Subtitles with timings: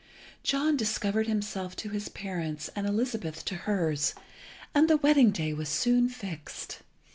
[0.41, 4.15] John discovered himself to his parents, and Elizabeth to hers;
[4.73, 6.79] and the wedding day was soon fixed.